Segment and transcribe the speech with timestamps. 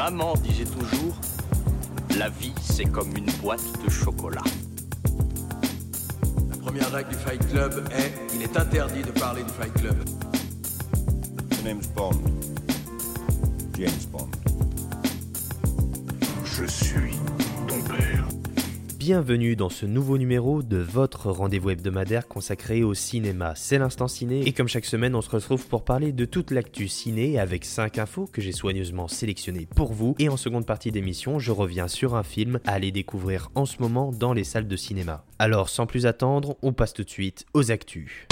[0.00, 1.14] Maman disait toujours,
[2.16, 4.40] la vie c'est comme une boîte de chocolat.
[6.48, 9.96] La première règle du Fight Club est il est interdit de parler du Fight Club.
[11.94, 12.12] Bond.
[13.74, 14.30] James Bond.
[16.46, 17.09] Je suis.
[19.00, 23.54] Bienvenue dans ce nouveau numéro de votre rendez-vous hebdomadaire consacré au cinéma.
[23.56, 26.86] C'est l'instant ciné et comme chaque semaine on se retrouve pour parler de toute l'actu
[26.86, 31.38] ciné avec 5 infos que j'ai soigneusement sélectionnées pour vous et en seconde partie d'émission
[31.38, 34.76] je reviens sur un film à aller découvrir en ce moment dans les salles de
[34.76, 35.24] cinéma.
[35.38, 38.26] Alors sans plus attendre, on passe tout de suite aux actus.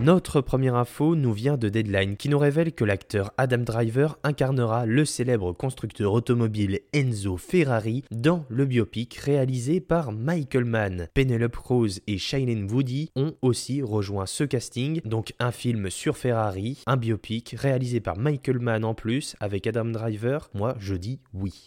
[0.00, 4.86] Notre première info nous vient de Deadline qui nous révèle que l'acteur Adam Driver incarnera
[4.86, 11.08] le célèbre constructeur automobile Enzo Ferrari dans le biopic réalisé par Michael Mann.
[11.14, 16.80] Penelope Cruz et Shailene Woody ont aussi rejoint ce casting, donc un film sur Ferrari,
[16.86, 20.48] un biopic réalisé par Michael Mann en plus avec Adam Driver.
[20.54, 21.64] Moi je dis oui.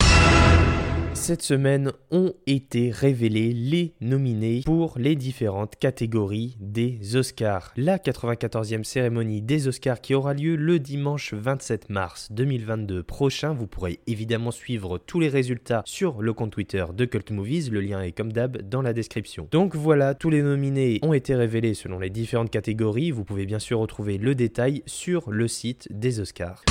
[1.13, 7.73] Cette semaine ont été révélés les nominés pour les différentes catégories des Oscars.
[7.75, 13.53] La 94e cérémonie des Oscars qui aura lieu le dimanche 27 mars 2022 prochain.
[13.53, 17.69] Vous pourrez évidemment suivre tous les résultats sur le compte Twitter de Cult Movies.
[17.69, 19.47] Le lien est comme d'hab dans la description.
[19.51, 23.11] Donc voilà, tous les nominés ont été révélés selon les différentes catégories.
[23.11, 26.63] Vous pouvez bien sûr retrouver le détail sur le site des Oscars.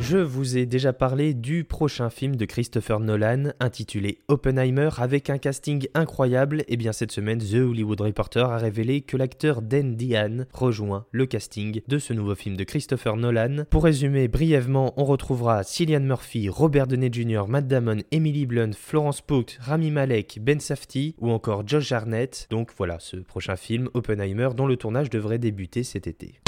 [0.00, 5.36] Je vous ai déjà parlé du prochain film de Christopher Nolan intitulé Oppenheimer avec un
[5.36, 6.64] casting incroyable.
[6.68, 11.26] Et bien cette semaine, The Hollywood Reporter a révélé que l'acteur Dan Dehan rejoint le
[11.26, 13.64] casting de ce nouveau film de Christopher Nolan.
[13.68, 19.20] Pour résumer brièvement, on retrouvera Cillian Murphy, Robert Downey Jr., Matt Damon, Emily Blunt, Florence
[19.20, 22.48] Pugh, Rami Malek, Ben Safdie ou encore Josh Harnett.
[22.50, 26.40] Donc voilà ce prochain film Oppenheimer dont le tournage devrait débuter cet été.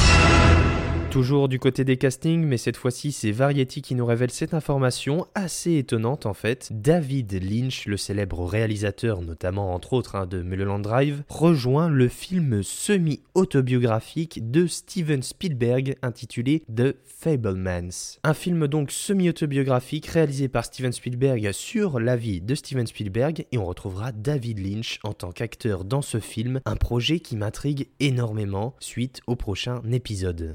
[1.12, 5.26] Toujours du côté des castings, mais cette fois-ci c'est Variety qui nous révèle cette information
[5.34, 6.70] assez étonnante en fait.
[6.72, 12.62] David Lynch, le célèbre réalisateur notamment entre autres hein, de Mulholland Drive, rejoint le film
[12.62, 18.16] semi-autobiographique de Steven Spielberg intitulé The Fablemans.
[18.24, 23.58] Un film donc semi-autobiographique réalisé par Steven Spielberg sur la vie de Steven Spielberg et
[23.58, 28.74] on retrouvera David Lynch en tant qu'acteur dans ce film, un projet qui m'intrigue énormément
[28.80, 30.54] suite au prochain épisode.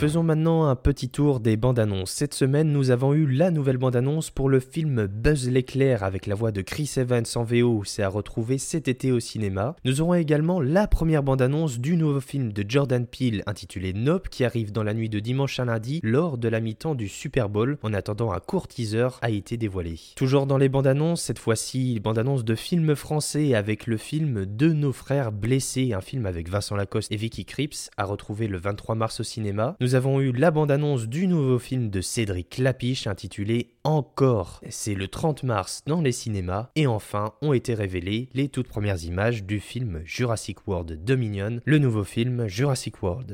[0.00, 2.12] Faisons maintenant un petit tour des bandes annonces.
[2.12, 6.26] Cette semaine, nous avons eu la nouvelle bande annonce pour le film Buzz l'éclair avec
[6.26, 9.76] la voix de Chris Evans en VO, c'est à retrouver cet été au cinéma.
[9.84, 14.30] Nous aurons également la première bande annonce du nouveau film de Jordan Peele intitulé Nope
[14.30, 17.50] qui arrive dans la nuit de dimanche à lundi lors de la mi-temps du Super
[17.50, 17.76] Bowl.
[17.82, 20.00] En attendant, un court teaser a été dévoilé.
[20.16, 24.46] Toujours dans les bandes annonces, cette fois-ci, bande annonce de film français avec le film
[24.46, 28.56] De nos frères blessés, un film avec Vincent Lacoste et Vicky Krieps à retrouver le
[28.56, 29.76] 23 mars au cinéma.
[29.94, 34.60] Avons eu la bande-annonce du nouveau film de Cédric Lapiche intitulé Encore.
[34.68, 36.70] C'est le 30 mars dans les cinémas.
[36.76, 41.78] Et enfin ont été révélées les toutes premières images du film Jurassic World Dominion, le
[41.78, 43.32] nouveau film Jurassic World.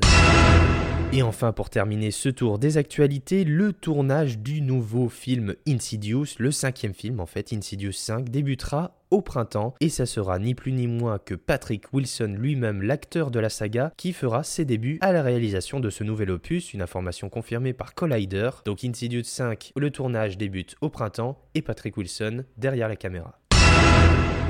[1.13, 6.51] Et enfin, pour terminer ce tour des actualités, le tournage du nouveau film Insidious, le
[6.51, 10.85] cinquième film en fait, Insidious 5, débutera au printemps et ça sera ni plus ni
[10.85, 15.23] moins que Patrick Wilson lui-même, l'acteur de la saga, qui fera ses débuts à la
[15.23, 18.49] réalisation de ce nouvel opus, une information confirmée par Collider.
[18.65, 23.39] Donc Insidious 5, le tournage débute au printemps et Patrick Wilson derrière la caméra.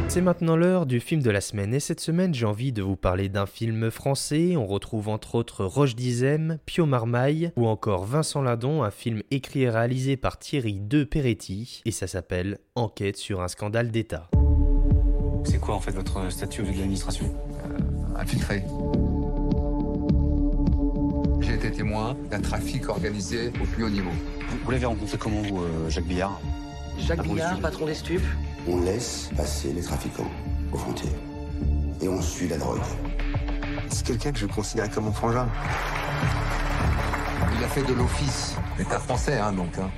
[0.09, 2.95] C'est maintenant l'heure du film de la semaine et cette semaine j'ai envie de vous
[2.95, 4.56] parler d'un film français.
[4.56, 9.63] On retrouve entre autres Roche Dizem, Pio Marmaille ou encore Vincent Ladon, un film écrit
[9.63, 14.29] et réalisé par Thierry De Peretti et ça s'appelle Enquête sur un scandale d'État.
[15.44, 17.25] C'est quoi en fait votre statut de l'administration?
[18.16, 18.63] Infiltré.
[21.41, 24.09] J'ai été témoin d'un trafic organisé au plus haut niveau.
[24.50, 26.41] Vous, vous l'avez rencontré comment, vous, euh, Jacques Billard?
[26.99, 28.25] Jacques Billard, patron des stupes
[28.67, 30.29] On laisse passer les trafiquants
[30.71, 31.11] aux frontières.
[32.01, 32.81] Et on suit la drogue.
[33.89, 35.47] C'est quelqu'un que je considère comme mon frangin.
[37.57, 39.89] Il a fait de l'office, l'État français, hein, donc, hein,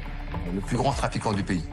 [0.53, 1.63] le plus grand trafiquant du pays.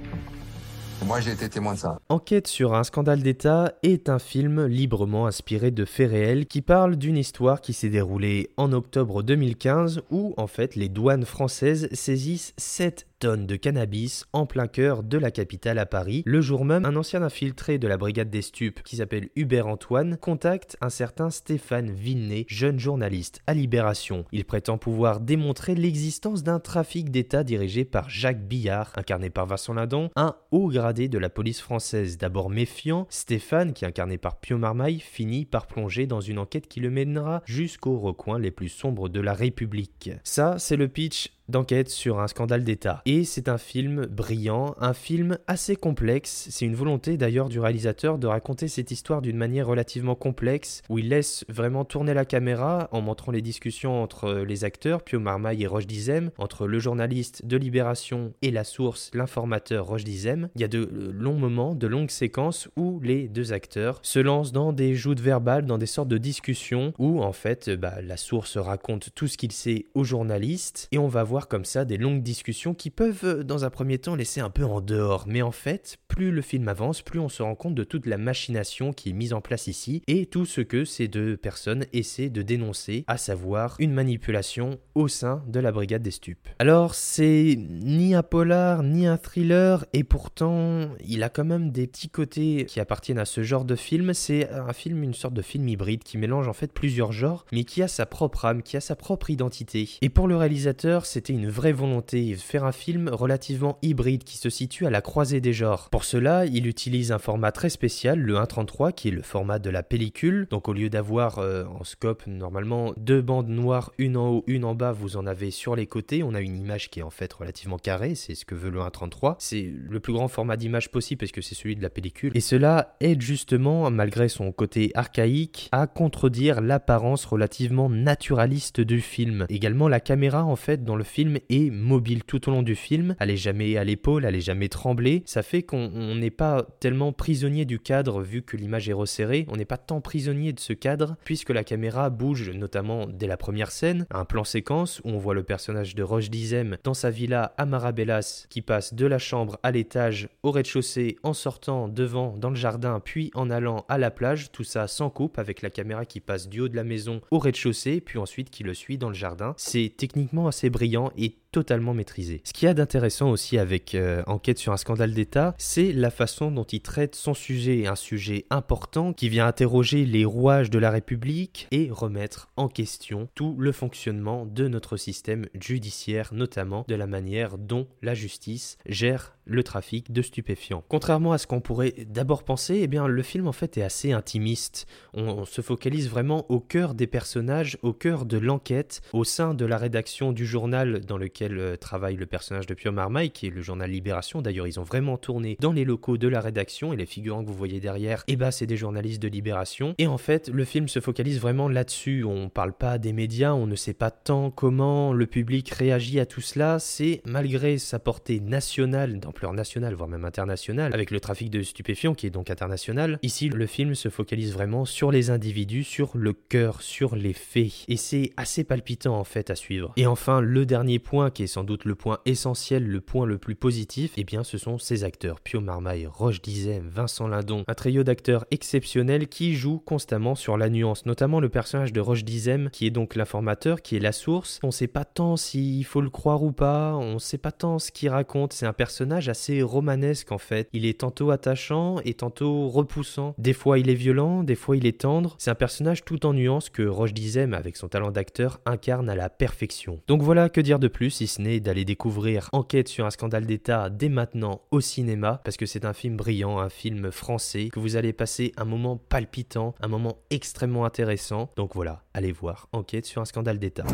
[1.02, 1.98] Et moi, j'ai été témoin de ça.
[2.08, 6.96] Enquête sur un scandale d'État est un film librement inspiré de faits réels qui parle
[6.96, 12.54] d'une histoire qui s'est déroulée en octobre 2015 où en fait les douanes françaises saisissent
[12.56, 16.22] 7 tonnes de cannabis en plein cœur de la capitale à Paris.
[16.26, 20.16] Le jour même, un ancien infiltré de la brigade des stupes qui s'appelle Hubert Antoine
[20.16, 24.24] contacte un certain Stéphane Vinnet, jeune journaliste à Libération.
[24.32, 29.74] Il prétend pouvoir démontrer l'existence d'un trafic d'État dirigé par Jacques Billard, incarné par Vincent
[29.74, 32.18] Lindon, un haut gradé de la police française.
[32.18, 36.68] D'abord méfiant, Stéphane, qui est incarné par Pio Marmaille, finit par plonger dans une enquête
[36.68, 40.10] qui le mènera jusqu'aux recoins les plus sombres de la République.
[40.24, 43.02] Ça, c'est le pitch d'enquête sur un scandale d'État.
[43.06, 46.48] Et c'est un film brillant, un film assez complexe.
[46.50, 50.98] C'est une volonté d'ailleurs du réalisateur de raconter cette histoire d'une manière relativement complexe, où
[50.98, 55.62] il laisse vraiment tourner la caméra en montrant les discussions entre les acteurs, Pio Marmaille
[55.62, 60.48] et Roche Dizem, entre le journaliste de Libération et la source, l'informateur Roche Dizem.
[60.54, 64.52] Il y a de longs moments, de longues séquences où les deux acteurs se lancent
[64.52, 68.56] dans des joutes verbales, dans des sortes de discussions où en fait bah, la source
[68.56, 72.22] raconte tout ce qu'il sait au journaliste et on va voir comme ça des longues
[72.22, 75.24] discussions qui peuvent dans un premier temps laisser un peu en dehors.
[75.26, 78.16] Mais en fait, plus le film avance, plus on se rend compte de toute la
[78.16, 82.30] machination qui est mise en place ici et tout ce que ces deux personnes essaient
[82.30, 86.48] de dénoncer, à savoir une manipulation au sein de la brigade des stupes.
[86.58, 91.86] Alors c'est ni un polar ni un thriller et pourtant il a quand même des
[91.86, 94.14] petits côtés qui appartiennent à ce genre de film.
[94.14, 97.64] C'est un film, une sorte de film hybride qui mélange en fait plusieurs genres mais
[97.64, 99.88] qui a sa propre âme, qui a sa propre identité.
[100.00, 104.50] Et pour le réalisateur une vraie volonté de faire un film relativement hybride qui se
[104.50, 105.88] situe à la croisée des genres.
[105.90, 109.70] Pour cela il utilise un format très spécial, le 1.33 qui est le format de
[109.70, 110.46] la pellicule.
[110.50, 114.64] Donc au lieu d'avoir euh, en scope normalement deux bandes noires, une en haut, une
[114.64, 116.22] en bas, vous en avez sur les côtés.
[116.22, 118.80] On a une image qui est en fait relativement carrée, c'est ce que veut le
[118.80, 119.36] 1.33.
[119.38, 122.32] C'est le plus grand format d'image possible parce que c'est celui de la pellicule.
[122.34, 129.46] Et cela aide justement, malgré son côté archaïque, à contredire l'apparence relativement naturaliste du film.
[129.48, 131.15] Également la caméra en fait dans le film
[131.48, 133.16] est mobile tout au long du film.
[133.20, 135.22] Elle est jamais à l'épaule, elle est jamais tremblée.
[135.24, 139.46] Ça fait qu'on n'est pas tellement prisonnier du cadre vu que l'image est resserrée.
[139.48, 143.36] On n'est pas tant prisonnier de ce cadre puisque la caméra bouge notamment dès la
[143.36, 144.06] première scène.
[144.10, 147.66] Un plan séquence où on voit le personnage de Roche Dizem dans sa villa à
[147.66, 152.56] Marabellas qui passe de la chambre à l'étage au rez-de-chaussée en sortant devant dans le
[152.56, 154.52] jardin puis en allant à la plage.
[154.52, 157.38] Tout ça sans coupe avec la caméra qui passe du haut de la maison au
[157.38, 159.54] rez-de-chaussée puis ensuite qui le suit dans le jardin.
[159.56, 162.42] C'est techniquement assez brillant et totalement maîtrisé.
[162.44, 166.10] Ce qu'il y a d'intéressant aussi avec euh, Enquête sur un scandale d'État, c'est la
[166.10, 170.78] façon dont il traite son sujet, un sujet important qui vient interroger les rouages de
[170.78, 176.94] la République et remettre en question tout le fonctionnement de notre système judiciaire, notamment de
[176.94, 180.84] la manière dont la justice gère le trafic de stupéfiants.
[180.88, 184.12] Contrairement à ce qu'on pourrait d'abord penser, eh bien le film en fait est assez
[184.12, 184.86] intimiste.
[185.14, 189.64] On, se focalise vraiment au cœur des personnages, au cœur de l'enquête, au sein de
[189.64, 193.50] la rédaction du journal dans lequel euh, travaille le personnage de Pio Marmaille, qui est
[193.50, 194.42] le journal Libération.
[194.42, 197.48] D'ailleurs, ils ont vraiment tourné dans les locaux de la rédaction et les figurants que
[197.48, 199.94] vous voyez derrière, eh ben c'est des journalistes de Libération.
[199.98, 202.24] Et en fait, le film se focalise vraiment là-dessus.
[202.24, 206.26] On parle pas des médias, on ne sait pas tant comment le public réagit à
[206.26, 206.78] tout cela.
[206.78, 212.14] C'est malgré sa portée nationale dans nationale, voire même internationale, avec le trafic de stupéfiants
[212.14, 213.18] qui est donc international.
[213.22, 217.84] Ici, le film se focalise vraiment sur les individus, sur le cœur, sur les faits.
[217.88, 219.92] Et c'est assez palpitant en fait à suivre.
[219.96, 223.38] Et enfin, le dernier point, qui est sans doute le point essentiel, le point le
[223.38, 225.40] plus positif, eh bien ce sont ces acteurs.
[225.40, 230.70] Pio Marmaille, Roche Dizem, Vincent Lindon, un trio d'acteurs exceptionnels qui jouent constamment sur la
[230.70, 234.60] nuance, notamment le personnage de Roche Dizem, qui est donc l'informateur, qui est la source.
[234.62, 237.90] On sait pas tant s'il faut le croire ou pas, on sait pas tant ce
[237.90, 240.68] qu'il raconte, c'est un personnage assez romanesque en fait.
[240.72, 243.34] Il est tantôt attachant et tantôt repoussant.
[243.38, 245.36] Des fois il est violent, des fois il est tendre.
[245.38, 249.14] C'est un personnage tout en nuances que Roche Dizem, avec son talent d'acteur, incarne à
[249.14, 250.00] la perfection.
[250.06, 253.46] Donc voilà, que dire de plus si ce n'est d'aller découvrir Enquête sur un scandale
[253.46, 257.78] d'État dès maintenant au cinéma, parce que c'est un film brillant, un film français, que
[257.78, 261.50] vous allez passer un moment palpitant, un moment extrêmement intéressant.
[261.56, 263.84] Donc voilà, allez voir Enquête sur un scandale d'État.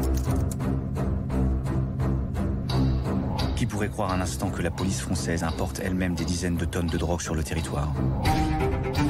[3.55, 6.87] Qui pourrait croire un instant que la police française importe elle-même des dizaines de tonnes
[6.87, 7.93] de drogue sur le territoire?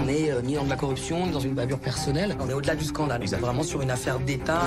[0.02, 2.36] On est euh, ni dans de la corruption, ni dans une bavure personnelle.
[2.40, 3.22] On est au-delà du scandale.
[3.22, 4.62] On est vraiment sur une affaire d'État.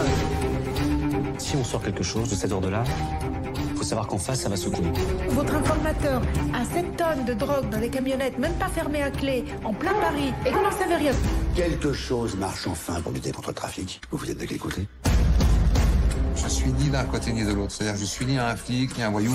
[1.55, 2.83] Si on sort quelque chose de cet ordre-là,
[3.77, 4.91] faut savoir qu'en face, ça va secouer.
[5.29, 6.21] Votre informateur
[6.53, 9.93] a 7 tonnes de drogue dans des camionnettes, même pas fermées à clé, en plein
[9.93, 11.13] Paris, et vous n'en savez rien.
[11.55, 14.01] Quelque chose marche enfin pour lutter contre le trafic.
[14.11, 14.85] Vous vous êtes de quel côté
[16.35, 17.71] Je suis ni d'un côté ni de l'autre.
[17.71, 19.33] C'est-à-dire, je suis ni un flic, ni un voyou.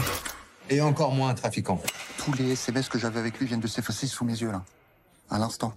[0.69, 1.81] Et encore moins un trafiquant.
[2.19, 4.63] Tous les SMS que j'avais avec lui viennent de s'effacer sous mes yeux, là.
[5.31, 5.73] À l'instant.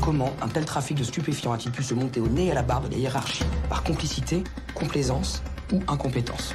[0.00, 2.62] Comment un tel trafic de stupéfiants a-t-il pu se monter au nez et à la
[2.62, 4.42] barbe de la hiérarchie Par complicité,
[4.74, 6.54] complaisance ou incompétence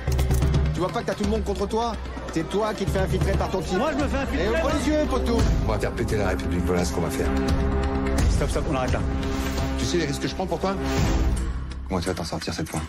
[0.74, 1.94] Tu vois pas que t'as tout le monde contre toi?
[2.34, 3.78] C'est toi qui te fais infiltrer par ton type.
[3.78, 4.46] Moi, je me fais infiltrer.
[4.46, 7.10] Et ouvre les yeux, poteau On va faire péter la République, voilà ce qu'on va
[7.10, 7.30] faire.
[8.32, 9.00] Stop, stop, on arrête là.
[9.80, 10.76] Tu sais les risques que je prends pour toi?
[11.88, 12.82] Comment tu vas t'en sortir cette fois?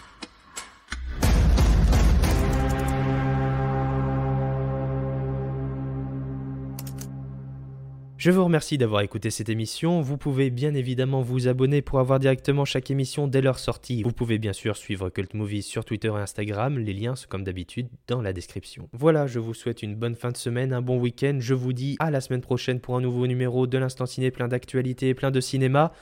[8.19, 10.01] Je vous remercie d'avoir écouté cette émission.
[10.01, 14.03] Vous pouvez bien évidemment vous abonner pour avoir directement chaque émission dès leur sortie.
[14.03, 16.81] Vous pouvez bien sûr suivre Cult Movies sur Twitter et Instagram.
[16.81, 18.89] Les liens sont comme d'habitude dans la description.
[18.93, 21.37] Voilà, je vous souhaite une bonne fin de semaine, un bon week-end.
[21.39, 24.49] Je vous dis à la semaine prochaine pour un nouveau numéro de l'Instant Ciné plein
[24.49, 25.93] d'actualités et plein de cinéma.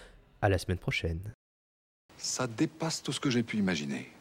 [0.41, 1.35] À la semaine prochaine.
[2.17, 4.16] Ça dépasse tout ce que j'ai pu imaginer.